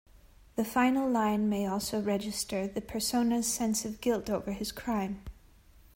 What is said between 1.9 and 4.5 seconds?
register the persona's sense of guilt